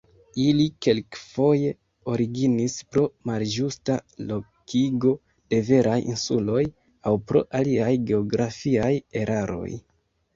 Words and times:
Ili 0.43 0.63
kelkfoje 0.83 1.67
originis 2.13 2.77
pro 2.95 3.03
malĝusta 3.29 3.97
lokigo 4.31 5.11
de 5.55 5.59
veraj 5.67 5.99
insuloj, 6.13 6.63
aŭ 7.11 7.13
pro 7.33 7.43
aliaj 7.61 7.91
geografiaj 8.09 8.89
eraroj. 9.23 9.69